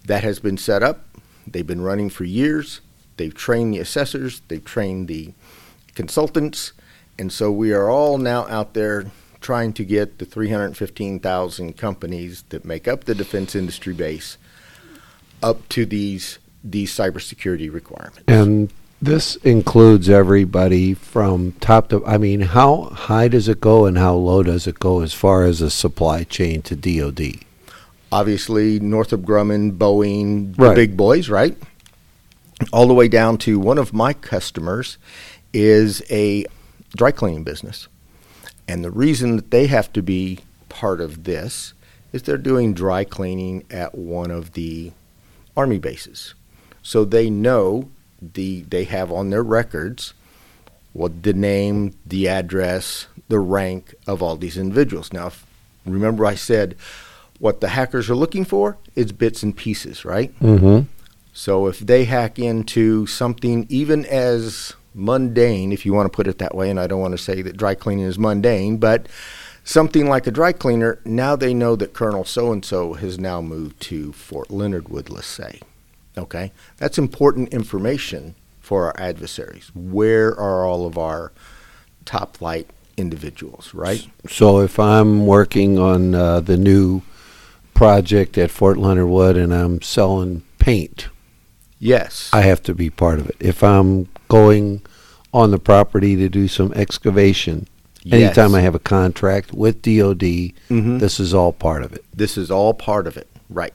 That 0.05 0.23
has 0.23 0.39
been 0.39 0.59
set 0.59 0.83
up. 0.83 1.05
They've 1.47 1.67
been 1.67 1.83
running 1.83 2.11
for 2.11 2.25
years. 2.25 2.81
They've 3.17 3.35
trained 3.35 3.75
the 3.75 3.79
assessors. 3.79 4.43
They've 4.49 4.65
trained 4.65 5.09
the 5.09 5.33
consultants. 5.95 6.73
And 7.19 7.33
so 7.33 7.51
we 7.51 7.73
are 7.73 7.89
all 7.89 8.19
now 8.19 8.47
out 8.49 8.75
there 8.75 9.07
trying 9.41 9.73
to 9.73 9.85
get 9.85 10.19
the 10.19 10.25
315,000 10.25 11.77
companies 11.77 12.45
that 12.51 12.65
make 12.65 12.87
up 12.87 13.05
the 13.05 13.15
defense 13.15 13.55
industry 13.55 13.95
base 13.95 14.37
up 15.43 15.69
to 15.71 15.87
these 15.87 16.39
these 16.65 16.93
cybersecurity 16.93 17.73
requirements. 17.73 18.25
And 18.27 18.73
this 19.01 19.37
includes 19.37 20.09
everybody 20.09 20.95
from 20.95 21.53
top 21.53 21.89
to. 21.91 22.05
I 22.07 22.19
mean, 22.19 22.41
how 22.41 22.85
high 22.85 23.29
does 23.29 23.49
it 23.49 23.61
go, 23.61 23.87
and 23.87 23.99
how 23.99 24.15
low 24.15 24.43
does 24.43 24.67
it 24.67 24.79
go 24.79 25.01
as 25.01 25.13
far 25.13 25.45
as 25.45 25.59
the 25.61 25.71
supply 25.71 26.25
chain 26.25 26.63
to 26.63 26.77
DoD? 26.77 27.41
Obviously, 28.11 28.81
Northrop 28.81 29.23
Grumman, 29.23 29.77
Boeing, 29.77 30.57
the 30.57 30.63
Right. 30.63 30.77
big 30.77 30.97
boys, 30.97 31.29
right? 31.29 31.57
All 32.73 32.87
the 32.87 32.95
way 32.95 33.09
down 33.09 33.37
to 33.39 33.59
one 33.59 33.79
of 33.79 33.93
my 33.93 34.13
customers 34.13 34.97
is 35.53 36.03
a 36.11 36.47
dry 36.97 37.11
cleaning 37.11 37.45
business. 37.45 37.89
And 38.69 38.83
the 38.83 38.91
reason 38.91 39.37
that 39.37 39.51
they 39.51 39.67
have 39.67 39.93
to 39.93 40.03
be 40.03 40.39
part 40.69 41.01
of 41.01 41.25
this 41.25 41.75
is 42.13 42.23
they're 42.23 42.39
doing 42.39 42.73
dry 42.73 43.05
cleaning 43.05 43.65
at 43.71 43.95
one 43.97 44.31
of 44.31 44.55
the 44.55 44.93
army 45.57 45.79
bases. 45.79 46.35
So 46.83 47.05
they 47.05 47.29
know 47.29 47.91
the 48.21 48.63
they 48.63 48.85
have 48.85 49.11
on 49.13 49.31
their 49.31 49.43
records 49.43 50.15
what 50.97 51.23
the 51.25 51.35
name, 51.35 51.95
the 52.07 52.27
address, 52.27 53.07
the 53.29 53.39
rank 53.39 53.95
of 54.07 54.23
all 54.23 54.35
these 54.35 54.57
individuals. 54.57 55.13
Now, 55.13 55.27
if, 55.27 55.45
remember 55.85 56.25
I 56.25 56.35
said 56.35 56.75
what 57.39 57.61
the 57.61 57.69
hackers 57.69 58.09
are 58.09 58.15
looking 58.15 58.47
for 58.47 58.79
is 58.95 59.13
bits 59.13 59.43
and 59.43 59.55
pieces, 59.55 60.07
right? 60.07 60.37
Mm-hmm. 60.41 60.89
So 61.35 61.67
if 61.67 61.81
they 61.81 62.05
hack 62.05 62.39
into 62.39 63.07
something 63.07 63.67
even 63.69 64.07
as 64.07 64.73
mundane, 64.95 65.71
if 65.71 65.85
you 65.85 65.93
want 65.93 66.11
to 66.11 66.17
put 66.17 66.27
it 66.27 66.39
that 66.39 66.55
way, 66.55 66.71
and 66.71 66.81
I 66.81 66.87
don't 66.87 67.01
want 67.01 67.13
to 67.13 67.23
say 67.23 67.43
that 67.43 67.59
dry 67.59 67.75
cleaning 67.75 68.07
is 68.07 68.19
mundane, 68.19 68.79
but 68.79 69.07
something 69.65 70.09
like 70.09 70.27
a 70.27 70.31
dry 70.31 70.53
cleaner, 70.53 70.99
now 71.05 71.37
they 71.37 71.53
know 71.53 71.77
that 71.77 71.93
Colonel 71.93 72.25
so 72.25 72.53
and 72.53 72.65
so 72.65 72.95
has 72.95 73.19
now 73.19 73.43
moved 73.43 73.81
to 73.83 74.15
Fort 74.15 74.51
Leonard 74.51 74.89
Wood, 74.89 75.11
let's 75.11 75.27
say. 75.27 75.61
Okay? 76.17 76.53
That's 76.79 76.99
important 76.99 77.51
information 77.53 78.35
for 78.61 78.87
our 78.87 78.95
adversaries. 78.99 79.71
Where 79.75 80.29
are 80.39 80.65
all 80.67 80.87
of 80.87 80.97
our 80.99 81.33
top 82.05 82.37
flight 82.37 82.69
individuals, 82.97 83.75
right? 83.75 84.07
So 84.29 84.61
if 84.61 84.79
I'm 84.79 85.27
working 85.27 85.79
on 85.79 86.15
uh, 86.15 86.41
the 86.41 86.57
new 86.57 87.03
project 87.75 88.39
at 88.39 88.51
Fort 88.51 88.79
Leonard 88.79 89.09
Wood 89.09 89.37
and 89.37 89.53
I'm 89.53 89.83
selling 89.83 90.43
paint, 90.59 91.09
Yes. 91.79 92.31
I 92.33 92.41
have 92.41 92.63
to 92.63 92.75
be 92.75 92.89
part 92.89 93.19
of 93.19 93.29
it. 93.29 93.37
If 93.39 93.63
I'm 93.63 94.09
going 94.29 94.81
on 95.35 95.51
the 95.51 95.59
property 95.59 96.17
to 96.17 96.29
do 96.31 96.49
some 96.49 96.73
excavation, 96.73 97.69
anytime 98.11 98.55
I 98.55 98.63
have 98.63 98.75
a 98.75 98.79
contract 98.79 99.53
with 99.53 99.83
DoD, 99.83 100.55
Mhm. 100.71 101.01
this 101.01 101.21
is 101.21 101.35
all 101.35 101.53
part 101.53 101.83
of 101.83 101.93
it. 101.93 102.03
This 102.15 102.39
is 102.39 102.51
all 102.51 102.73
part 102.73 103.07
of 103.07 103.19
it. 103.19 103.29
Right. 103.51 103.75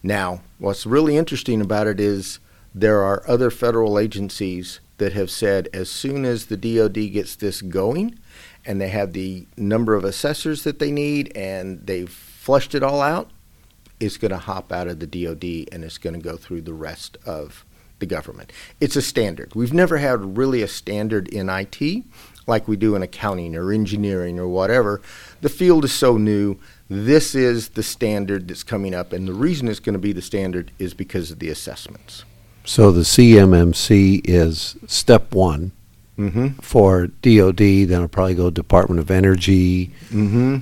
Now, 0.00 0.42
what's 0.60 0.86
really 0.86 1.16
interesting 1.16 1.60
about 1.60 1.86
it 1.86 1.98
is 1.98 2.38
there 2.74 3.00
are 3.00 3.28
other 3.28 3.50
federal 3.50 3.98
agencies 3.98 4.80
that 4.98 5.14
have 5.14 5.30
said 5.30 5.68
as 5.72 5.90
soon 5.90 6.24
as 6.24 6.46
the 6.46 6.56
DoD 6.56 7.12
gets 7.12 7.34
this 7.34 7.62
going 7.62 8.18
and 8.64 8.80
they 8.80 8.88
have 8.88 9.14
the 9.14 9.46
number 9.56 9.94
of 9.94 10.04
assessors 10.04 10.62
that 10.62 10.78
they 10.78 10.92
need 10.92 11.34
and 11.34 11.86
they've 11.86 12.10
flushed 12.10 12.74
it 12.74 12.82
all 12.82 13.00
out, 13.00 13.30
it's 13.98 14.18
going 14.18 14.30
to 14.30 14.38
hop 14.38 14.70
out 14.70 14.86
of 14.86 15.00
the 15.00 15.06
DoD 15.06 15.72
and 15.72 15.82
it's 15.82 15.98
going 15.98 16.14
to 16.14 16.20
go 16.20 16.36
through 16.36 16.60
the 16.60 16.74
rest 16.74 17.16
of 17.24 17.64
the 17.98 18.06
government. 18.06 18.52
It's 18.80 18.96
a 18.96 19.02
standard. 19.02 19.54
We've 19.54 19.72
never 19.72 19.96
had 19.98 20.36
really 20.36 20.62
a 20.62 20.68
standard 20.68 21.28
in 21.28 21.48
IT 21.48 22.04
like 22.50 22.68
we 22.68 22.76
do 22.76 22.94
in 22.94 23.02
accounting 23.02 23.56
or 23.56 23.72
engineering 23.72 24.38
or 24.38 24.46
whatever. 24.48 25.00
The 25.40 25.48
field 25.48 25.84
is 25.86 25.92
so 25.94 26.18
new. 26.18 26.56
This 26.90 27.34
is 27.34 27.70
the 27.70 27.82
standard 27.82 28.48
that's 28.48 28.62
coming 28.64 28.94
up, 28.94 29.12
and 29.14 29.26
the 29.26 29.32
reason 29.32 29.68
it's 29.68 29.80
going 29.80 29.94
to 29.94 29.98
be 29.98 30.12
the 30.12 30.20
standard 30.20 30.70
is 30.78 30.92
because 30.92 31.30
of 31.30 31.38
the 31.38 31.48
assessments. 31.48 32.24
So 32.64 32.90
the 32.92 33.02
CMMC 33.02 34.20
is 34.24 34.76
step 34.86 35.32
one 35.34 35.72
Mm-hmm. 36.18 36.48
for 36.60 37.06
DoD. 37.06 37.56
Then 37.56 37.90
it'll 37.92 38.08
probably 38.08 38.34
go 38.34 38.50
Department 38.50 39.00
of 39.00 39.10
Energy, 39.10 39.86
Mm-hmm. 40.10 40.56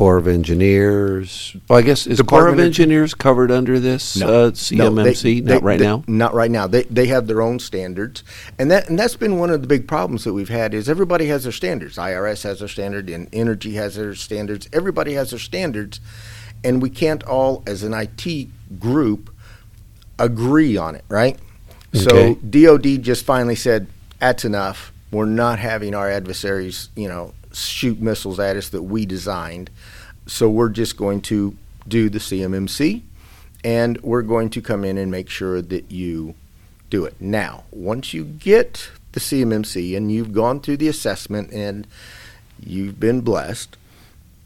Corps 0.00 0.16
of 0.16 0.26
Engineers. 0.26 1.54
Well, 1.68 1.78
I 1.78 1.82
guess 1.82 2.06
is 2.06 2.22
Corps 2.22 2.48
of 2.48 2.58
Engineers 2.58 3.12
covered 3.12 3.50
under 3.50 3.78
this 3.78 4.22
uh, 4.22 4.50
CMMC? 4.50 5.44
Not 5.44 5.62
right 5.62 5.78
now. 5.78 6.04
Not 6.06 6.32
right 6.32 6.50
now. 6.50 6.66
They 6.66 6.84
they 6.84 7.08
have 7.08 7.26
their 7.26 7.42
own 7.42 7.58
standards, 7.58 8.24
and 8.58 8.70
that 8.70 8.88
and 8.88 8.98
that's 8.98 9.16
been 9.16 9.38
one 9.38 9.50
of 9.50 9.60
the 9.60 9.66
big 9.66 9.86
problems 9.86 10.24
that 10.24 10.32
we've 10.32 10.48
had 10.48 10.72
is 10.72 10.88
everybody 10.88 11.26
has 11.26 11.42
their 11.42 11.52
standards. 11.52 11.98
IRS 11.98 12.44
has 12.44 12.60
their 12.60 12.68
standard, 12.68 13.10
and 13.10 13.28
Energy 13.30 13.74
has 13.74 13.96
their 13.96 14.14
standards. 14.14 14.70
Everybody 14.72 15.12
has 15.12 15.32
their 15.32 15.38
standards, 15.38 16.00
and 16.64 16.80
we 16.80 16.88
can't 16.88 17.22
all, 17.24 17.62
as 17.66 17.82
an 17.82 17.92
IT 17.92 18.48
group, 18.80 19.28
agree 20.18 20.78
on 20.78 20.94
it, 20.94 21.04
right? 21.10 21.38
So 21.92 22.36
DoD 22.36 23.02
just 23.02 23.26
finally 23.26 23.54
said, 23.54 23.86
"That's 24.18 24.46
enough. 24.46 24.94
We're 25.10 25.26
not 25.26 25.58
having 25.58 25.94
our 25.94 26.08
adversaries, 26.08 26.88
you 26.96 27.08
know, 27.08 27.34
shoot 27.52 28.00
missiles 28.00 28.38
at 28.38 28.56
us 28.56 28.68
that 28.70 28.82
we 28.82 29.06
designed. 29.06 29.70
So 30.26 30.48
we're 30.48 30.68
just 30.68 30.96
going 30.96 31.22
to 31.22 31.56
do 31.88 32.08
the 32.08 32.18
CMMC, 32.18 33.02
and 33.64 34.00
we're 34.02 34.22
going 34.22 34.50
to 34.50 34.62
come 34.62 34.84
in 34.84 34.98
and 34.98 35.10
make 35.10 35.28
sure 35.28 35.60
that 35.62 35.90
you 35.90 36.34
do 36.88 37.04
it. 37.04 37.20
Now, 37.20 37.64
once 37.70 38.14
you 38.14 38.24
get 38.24 38.90
the 39.12 39.20
CMMC 39.20 39.96
and 39.96 40.12
you've 40.12 40.32
gone 40.32 40.60
through 40.60 40.76
the 40.76 40.88
assessment 40.88 41.52
and 41.52 41.86
you've 42.60 43.00
been 43.00 43.22
blessed, 43.22 43.76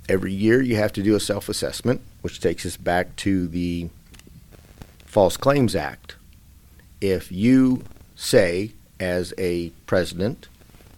every 0.09 0.33
year 0.33 0.63
you 0.63 0.77
have 0.77 0.93
to 0.95 1.03
do 1.03 1.15
a 1.15 1.21
self-assessment, 1.21 2.01
which 2.23 2.41
takes 2.41 2.65
us 2.65 2.77
back 2.77 3.15
to 3.17 3.47
the 3.49 3.89
False 5.05 5.37
Claims 5.37 5.75
Act. 5.75 6.17
If 7.01 7.31
you 7.31 7.85
say, 8.17 8.73
as 8.99 9.35
a 9.39 9.71
president, 9.87 10.49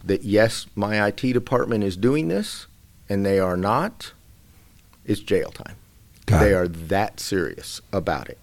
that 0.06 0.22
yes, 0.22 0.66
my 0.74 1.06
IT 1.08 1.20
department 1.32 1.84
is 1.84 1.96
doing 1.96 2.28
this, 2.28 2.66
and 3.08 3.26
they 3.26 3.38
are 3.38 3.56
not, 3.56 4.12
it's 5.04 5.20
jail 5.20 5.50
time. 5.50 5.76
Got 6.26 6.40
they 6.40 6.52
it. 6.52 6.54
are 6.54 6.68
that 6.68 7.20
serious 7.20 7.80
about 7.92 8.28
it. 8.28 8.38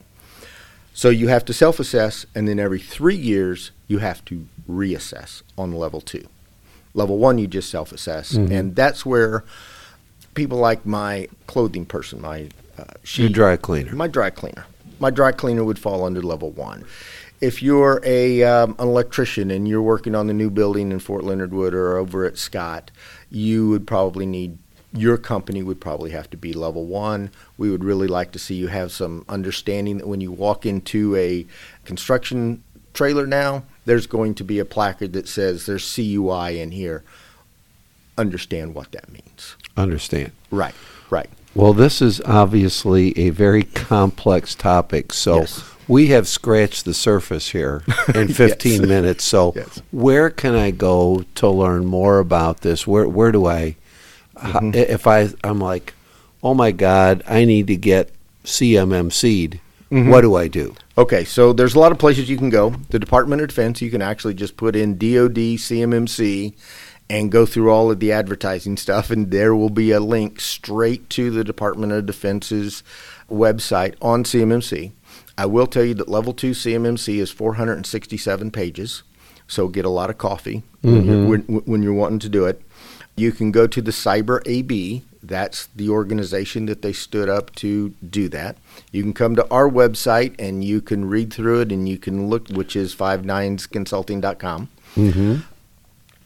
So 0.93 1.09
you 1.09 1.27
have 1.29 1.43
to 1.45 1.53
self 1.53 1.79
assess, 1.79 2.25
and 2.35 2.47
then 2.47 2.59
every 2.59 2.79
three 2.79 3.15
years, 3.15 3.71
you 3.87 3.97
have 3.97 4.23
to 4.25 4.47
reassess 4.69 5.41
on 5.57 5.71
level 5.73 6.01
two. 6.01 6.27
Level 6.93 7.17
one, 7.17 7.39
you 7.39 7.47
just 7.47 7.69
self 7.69 7.91
assess, 7.91 8.33
Mhm. 8.33 8.51
and 8.51 8.75
that's 8.75 9.05
where 9.05 9.43
people 10.35 10.57
like 10.59 10.85
my 10.85 11.27
clothing 11.47 11.85
person, 11.85 12.21
my 12.21 12.49
uh, 12.77 12.83
she, 13.03 13.23
Your 13.23 13.31
dry 13.31 13.55
cleaner. 13.57 13.93
my 13.95 14.07
dry 14.07 14.29
cleaner. 14.29 14.65
My 14.99 15.09
dry 15.09 15.31
cleaner 15.31 15.63
would 15.63 15.79
fall 15.79 16.05
under 16.05 16.21
level 16.21 16.51
one. 16.51 16.85
If 17.43 17.61
you're 17.61 17.99
a 18.05 18.41
um, 18.43 18.71
an 18.79 18.87
electrician 18.87 19.51
and 19.51 19.67
you're 19.67 19.81
working 19.81 20.15
on 20.15 20.27
the 20.27 20.33
new 20.33 20.49
building 20.49 20.93
in 20.93 20.99
Fort 20.99 21.25
Leonard 21.25 21.53
Wood 21.53 21.73
or 21.73 21.97
over 21.97 22.23
at 22.23 22.37
Scott, 22.37 22.89
you 23.29 23.69
would 23.69 23.85
probably 23.85 24.25
need 24.25 24.57
your 24.93 25.17
company 25.17 25.61
would 25.61 25.81
probably 25.81 26.11
have 26.11 26.29
to 26.29 26.37
be 26.37 26.53
level 26.53 26.85
one. 26.85 27.31
We 27.57 27.69
would 27.69 27.83
really 27.83 28.07
like 28.07 28.31
to 28.31 28.39
see 28.39 28.55
you 28.55 28.67
have 28.67 28.93
some 28.93 29.25
understanding 29.27 29.97
that 29.97 30.07
when 30.07 30.21
you 30.21 30.31
walk 30.31 30.65
into 30.65 31.15
a 31.17 31.45
construction 31.83 32.63
trailer 32.93 33.27
now, 33.27 33.63
there's 33.85 34.07
going 34.07 34.35
to 34.35 34.43
be 34.45 34.59
a 34.59 34.65
placard 34.65 35.11
that 35.13 35.27
says 35.27 35.65
there's 35.65 35.93
CUI 35.95 36.59
in 36.61 36.71
here. 36.71 37.03
Understand 38.17 38.73
what 38.73 38.91
that 38.93 39.11
means. 39.11 39.57
Understand. 39.75 40.31
Right, 40.49 40.75
right. 41.09 41.29
Well, 41.55 41.73
this 41.73 42.01
is 42.01 42.21
obviously 42.21 43.17
a 43.17 43.31
very 43.31 43.63
complex 43.63 44.55
topic, 44.55 45.11
so 45.11 45.39
Yes. 45.39 45.72
We 45.87 46.07
have 46.07 46.27
scratched 46.27 46.85
the 46.85 46.93
surface 46.93 47.49
here 47.49 47.83
in 48.15 48.27
15 48.33 48.71
Yes. 48.71 48.81
minutes. 48.81 49.23
So, 49.23 49.53
Yes. 49.55 49.81
where 49.91 50.29
can 50.29 50.55
I 50.55 50.71
go 50.71 51.25
to 51.35 51.49
learn 51.49 51.85
more 51.85 52.19
about 52.19 52.61
this? 52.61 52.85
Where 52.87 53.07
where 53.07 53.31
do 53.31 53.45
I 53.45 53.75
Mm-hmm. 54.37 54.71
if 54.73 55.05
I 55.07 55.29
I'm 55.43 55.59
like, 55.59 55.93
"Oh 56.43 56.53
my 56.55 56.71
god, 56.71 57.23
I 57.27 57.45
need 57.45 57.67
to 57.67 57.75
get 57.77 58.09
CMMC'd." 58.43 59.59
Mm-hmm. 59.91 60.09
What 60.09 60.21
do 60.21 60.35
I 60.35 60.47
do? 60.47 60.73
Okay, 60.97 61.23
so 61.23 61.53
there's 61.53 61.75
a 61.75 61.79
lot 61.79 61.91
of 61.91 61.99
places 61.99 62.27
you 62.29 62.35
can 62.37 62.49
go. 62.49 62.71
The 62.89 62.97
Department 62.97 63.41
of 63.43 63.47
Defense, 63.49 63.79
you 63.79 63.91
can 63.91 64.01
actually 64.01 64.33
just 64.33 64.57
put 64.57 64.75
in 64.75 64.97
DoD 64.97 65.59
CMMC 65.59 66.53
and 67.11 67.31
go 67.31 67.45
through 67.45 67.69
all 67.69 67.91
of 67.91 67.99
the 67.99 68.11
advertising 68.11 68.75
stuff, 68.75 69.11
and 69.11 69.29
there 69.29 69.55
will 69.55 69.69
be 69.69 69.91
a 69.91 69.99
link 69.99 70.41
straight 70.41 71.09
to 71.11 71.29
the 71.29 71.43
Department 71.43 71.91
of 71.93 72.07
Defense's 72.07 72.81
website 73.31 73.93
on 74.01 74.23
CMMC. 74.23 74.91
I 75.37 75.45
will 75.45 75.67
tell 75.67 75.83
you 75.83 75.93
that 75.95 76.07
level 76.07 76.33
two 76.33 76.51
CMMC 76.51 77.17
is 77.17 77.31
467 77.31 78.51
pages, 78.51 79.03
so 79.47 79.67
get 79.67 79.85
a 79.85 79.89
lot 79.89 80.09
of 80.09 80.17
coffee 80.17 80.63
when, 80.81 81.05
you're, 81.05 81.27
when, 81.27 81.41
when 81.41 81.83
you're 81.83 81.93
wanting 81.93 82.19
to 82.19 82.29
do 82.29 82.45
it. 82.45 82.61
You 83.15 83.31
can 83.31 83.51
go 83.51 83.67
to 83.67 83.81
the 83.81 83.91
Cyber 83.91 84.41
AB. 84.45 85.03
That's 85.21 85.67
the 85.67 85.89
organization 85.89 86.65
that 86.65 86.81
they 86.81 86.93
stood 86.93 87.29
up 87.29 87.55
to 87.55 87.89
do 88.07 88.27
that. 88.29 88.57
You 88.91 89.03
can 89.03 89.13
come 89.13 89.35
to 89.35 89.47
our 89.49 89.69
website 89.69 90.35
and 90.37 90.63
you 90.63 90.81
can 90.81 91.05
read 91.05 91.31
through 91.31 91.61
it 91.61 91.71
and 91.71 91.87
you 91.87 91.97
can 91.97 92.27
look, 92.27 92.49
which 92.49 92.75
is 92.75 92.93
59consulting.com. 92.93 94.69
Mm-hmm. 94.95 95.35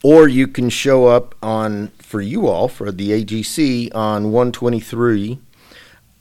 Or 0.03 0.27
you 0.27 0.47
can 0.47 0.69
show 0.69 1.07
up 1.07 1.35
on, 1.43 1.89
for 1.99 2.21
you 2.21 2.47
all, 2.47 2.67
for 2.67 2.91
the 2.91 3.23
AGC 3.23 3.93
on 3.93 4.31
123. 4.31 5.39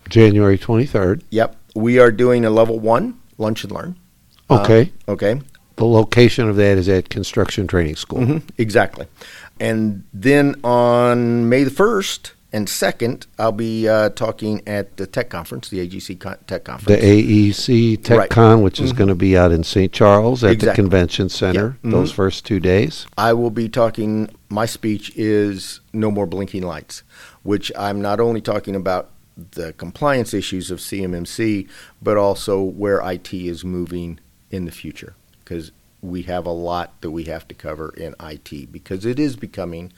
January 0.09 0.59
23rd. 0.59 1.23
Yep. 1.31 1.57
We 1.77 1.99
are 1.99 2.11
doing 2.11 2.45
a 2.47 2.51
level 2.51 2.79
one 2.81 3.19
lunch 3.39 3.63
and 3.63 3.73
learn. 3.73 3.97
Uh, 4.49 4.63
Okay. 4.63 4.93
Okay. 5.09 5.41
the 5.77 5.85
location 5.85 6.49
of 6.49 6.57
that 6.57 6.79
is 6.79 6.89
at 6.89 7.11
Construction 7.11 7.67
Training 7.67 7.97
School. 7.97 8.21
Mhm, 8.21 8.43
exactly. 8.57 9.07
And 9.61 10.05
then 10.15 10.55
on 10.65 11.51
May 11.51 11.65
the 11.65 11.71
1st 11.71 12.33
and 12.51 12.67
2nd, 12.67 13.27
I'll 13.39 13.53
be 13.53 13.87
uh, 13.87 14.09
talking 14.11 14.63
at 14.67 14.97
the 14.97 15.07
tech 15.07 15.29
conference, 15.29 15.69
the 15.69 15.81
AGC 15.87 16.19
con- 16.19 16.39
tech 16.47 16.65
Conference. 16.65 16.99
The. 16.99 17.07
AEC 17.07 17.97
Right. 18.09 18.31
TechCon, 18.31 18.63
which 18.63 18.81
is 18.81 18.95
going 18.95 19.09
to 19.09 19.15
be 19.15 19.37
out 19.37 19.53
in 19.53 19.65
St. 19.65 19.93
Charles 19.93 20.43
at 20.43 20.61
the 20.61 20.73
Convention 20.73 21.29
Center, 21.29 21.77
Yeah. 21.85 21.91
those 21.91 22.11
Mhm. 22.11 22.15
first 22.15 22.47
two 22.47 22.59
days. 22.61 23.05
I 23.19 23.35
will 23.35 23.51
be 23.51 23.69
talking, 23.69 24.31
my 24.49 24.65
speech 24.65 25.13
is 25.15 25.81
No 25.93 26.11
More 26.11 26.27
Blinking 26.27 26.63
Lights, 26.63 27.03
which 27.43 27.71
I'm 27.79 28.01
not 28.01 28.19
only 28.19 28.41
talking 28.41 28.75
about 28.75 29.11
the 29.37 29.73
compliance 29.75 30.33
issues 30.33 30.71
of 30.71 30.79
CMMC, 30.79 31.69
but 32.01 32.17
also 32.17 32.63
where 32.63 33.01
IT 33.01 33.33
is 33.35 33.65
moving 33.65 34.19
in 34.51 34.65
the 34.65 34.73
future. 34.73 35.15
Because 35.45 35.73
we 36.01 36.23
have 36.23 36.47
a 36.47 36.51
lot 36.51 37.01
that 37.01 37.11
we 37.11 37.25
have 37.25 37.47
to 37.49 37.55
cover 37.55 37.91
in 37.91 38.15
IT, 38.21 38.73
because 38.73 39.05
it 39.05 39.19
is 39.19 39.37
becoming 39.37 39.93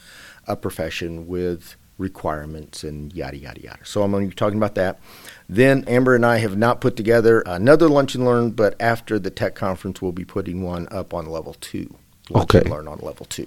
a 0.47 0.57
profession 0.57 1.27
with 1.27 1.77
requirements 1.99 2.85
and 2.85 3.12
yada, 3.12 3.37
yada, 3.37 3.61
yada. 3.61 3.85
So 3.85 4.03
I'm 4.03 4.12
going 4.12 4.25
to 4.25 4.31
be 4.31 4.35
talking 4.35 4.57
about 4.57 4.77
that. 4.77 5.01
Then 5.49 5.85
Amber 5.89 6.15
and 6.15 6.25
I 6.25 6.39
have 6.39 6.57
not 6.57 6.81
put 6.81 6.97
together 6.97 7.43
another 7.45 7.89
lunch 7.89 8.15
and 8.15 8.25
learn, 8.25 8.51
but 8.51 8.81
after 8.81 9.19
the 9.19 9.31
tech 9.31 9.55
conference, 9.55 10.01
we'll 10.01 10.12
be 10.12 10.25
putting 10.25 10.62
one 10.62 10.87
up 10.91 11.12
on 11.12 11.27
level 11.27 11.55
two. 11.61 11.97
Lunch 12.31 12.55
and 12.55 12.71
learn 12.71 12.89
on 12.89 12.99
level 13.01 13.27
two. 13.27 13.47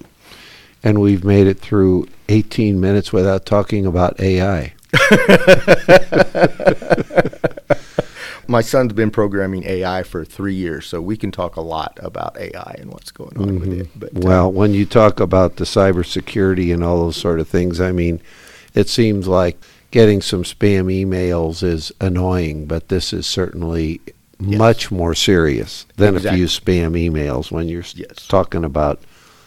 And 0.83 0.99
we've 0.99 1.23
made 1.23 1.47
it 1.47 1.59
through 1.59 2.07
18 2.27 2.79
minutes 2.79 3.13
without 3.13 3.45
talking 3.45 3.85
about 3.85 4.19
AI. 4.19 4.73
My 8.47 8.61
son's 8.61 8.91
been 8.91 9.11
programming 9.11 9.63
AI 9.63 10.03
for 10.03 10.25
three 10.25 10.55
years, 10.55 10.85
so 10.85 10.99
we 11.01 11.15
can 11.15 11.31
talk 11.31 11.55
a 11.55 11.61
lot 11.61 11.97
about 12.01 12.37
AI 12.37 12.75
and 12.79 12.91
what's 12.91 13.11
going 13.11 13.37
on 13.37 13.59
with 13.61 13.71
it. 13.71 13.87
But 13.95 14.09
uh, 14.09 14.19
Well, 14.21 14.51
when 14.51 14.73
you 14.73 14.85
talk 14.85 15.19
about 15.21 15.55
the 15.55 15.63
cybersecurity 15.63 16.73
and 16.73 16.83
all 16.83 16.99
those 17.05 17.15
sort 17.15 17.39
of 17.39 17.47
things, 17.47 17.79
I 17.79 17.93
mean, 17.93 18.19
it 18.73 18.89
seems 18.89 19.27
like 19.27 19.57
getting 19.91 20.21
some 20.21 20.43
spam 20.43 20.85
emails 20.91 21.63
is 21.63 21.93
annoying, 22.01 22.65
but 22.65 22.89
this 22.89 23.13
is 23.13 23.25
certainly 23.25 24.01
Yes. 24.43 24.57
much 24.57 24.91
more 24.91 25.13
serious 25.13 25.85
than 25.97 26.15
Exactly. 26.15 26.41
a 26.43 26.47
few 26.47 26.47
spam 26.47 26.91
emails 27.09 27.51
when 27.51 27.69
you're 27.69 27.83
Yes. 27.95 28.25
talking 28.27 28.63
about 28.65 28.99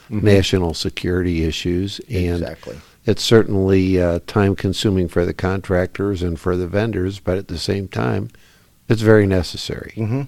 Mhm. 0.09 0.23
national 0.23 0.73
security 0.73 1.43
issues. 1.45 2.01
And 2.09 2.41
exactly. 2.43 2.77
It's 3.07 3.23
certainly 3.23 4.01
uh, 4.01 4.21
time 4.27 4.57
consuming 4.57 5.09
for 5.09 5.25
the 5.25 5.35
contractors 5.35 6.23
and 6.23 6.39
for 6.39 6.57
the 6.57 6.67
vendors, 6.67 7.21
but 7.21 7.37
at 7.39 7.49
the 7.49 7.59
same 7.59 7.89
time, 7.89 8.31
it's 8.89 9.03
very 9.03 9.27
necessary. 9.27 9.93
hmm 9.97 10.23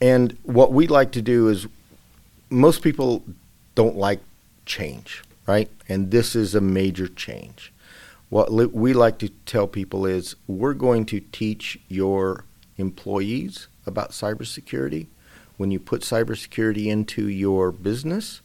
And 0.00 0.36
what 0.42 0.72
we 0.72 0.86
like 0.86 1.12
to 1.12 1.22
do 1.22 1.48
is, 1.48 1.66
most 2.50 2.82
people 2.82 3.24
don't 3.74 3.96
like 3.96 4.20
change, 4.66 5.22
right? 5.46 5.70
And 5.88 6.10
this 6.10 6.34
is 6.34 6.54
a 6.54 6.60
major 6.60 7.08
change. 7.08 7.72
What 8.28 8.52
li- 8.52 8.66
we 8.66 8.92
like 8.92 9.18
to 9.18 9.28
tell 9.46 9.66
people 9.66 10.06
is, 10.06 10.36
we're 10.46 10.74
going 10.74 11.06
to 11.06 11.20
teach 11.20 11.78
your 11.88 12.44
employees 12.76 13.68
about 13.86 14.10
cybersecurity. 14.10 15.06
When 15.56 15.70
you 15.70 15.78
put 15.78 16.02
cybersecurity 16.02 16.86
into 16.86 17.28
your 17.28 17.70
business, 17.70 18.40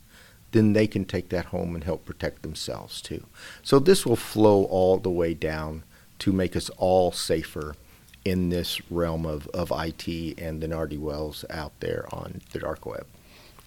then 0.55 0.71
they 0.71 0.87
can 0.87 1.03
take 1.03 1.27
that 1.29 1.47
home 1.47 1.75
and 1.75 1.83
help 1.83 2.05
protect 2.05 2.41
themselves 2.41 3.01
too. 3.01 3.25
So 3.61 3.77
this 3.77 4.05
will 4.05 4.15
flow 4.15 4.63
all 4.63 4.97
the 4.97 5.09
way 5.09 5.33
down 5.33 5.83
to 6.19 6.31
make 6.31 6.55
us 6.55 6.69
all 6.77 7.11
safer 7.11 7.75
in 8.23 8.49
this 8.49 8.79
realm 8.89 9.25
of, 9.25 9.47
of 9.49 9.71
IT 9.75 10.07
and 10.39 10.61
the 10.61 10.67
Nardi 10.69 10.97
Wells 10.97 11.43
out 11.49 11.73
there 11.81 12.05
on 12.11 12.39
the 12.53 12.59
dark 12.59 12.85
web. 12.85 13.05